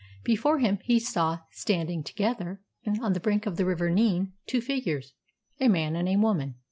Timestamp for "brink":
3.19-3.45